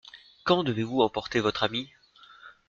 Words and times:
Quand 0.45 0.63
devez-vous 0.63 1.01
emporter 1.03 1.41
votre 1.41 1.61
ami? 1.61 1.91